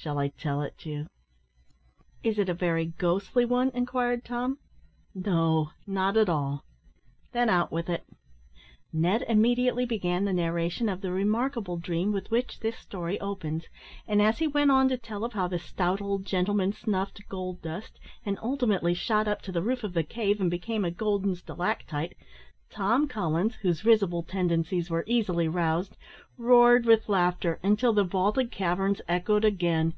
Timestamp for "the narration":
10.24-10.88